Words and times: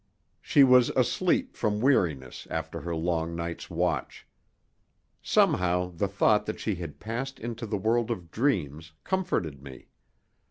She 0.41 0.63
was 0.63 0.89
asleep 0.95 1.55
from 1.55 1.79
weariness 1.79 2.47
after 2.49 2.81
her 2.81 2.95
long 2.95 3.35
night's 3.35 3.69
watch. 3.69 4.25
Somehow 5.21 5.91
the 5.91 6.07
thought 6.07 6.47
that 6.47 6.59
she 6.59 6.73
had 6.73 6.99
passed 6.99 7.37
into 7.39 7.67
the 7.67 7.77
world 7.77 8.09
of 8.09 8.31
dreams 8.31 8.93
comforted 9.03 9.61
me. 9.61 9.89